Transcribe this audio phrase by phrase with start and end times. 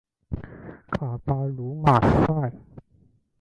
[0.89, 2.51] 卡巴卢马塞。